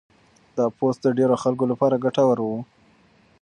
دا 0.57 0.65
پوسټ 0.77 0.99
د 1.03 1.07
ډېرو 1.17 1.35
خلکو 1.43 1.65
لپاره 1.71 2.01
ګټور 2.03 2.37
و. 2.41 2.49